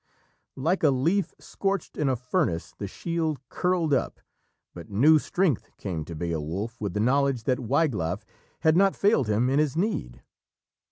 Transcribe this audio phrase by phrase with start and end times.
[0.55, 4.19] Like a leaf scorched in a furnace the shield curled up,
[4.73, 8.25] but new strength came to Beowulf with the knowledge that Wiglaf
[8.61, 10.23] had not failed him in his need.